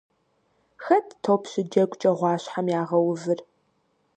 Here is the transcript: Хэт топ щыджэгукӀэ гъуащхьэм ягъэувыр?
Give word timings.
Хэт 0.83 1.07
топ 1.23 1.41
щыджэгукӀэ 1.51 2.11
гъуащхьэм 2.17 2.67
ягъэувыр? 2.79 3.39